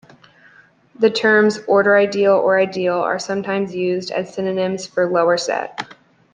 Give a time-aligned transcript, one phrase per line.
[0.97, 5.93] The terms order ideal or ideal are sometimes used as synonyms for lower set.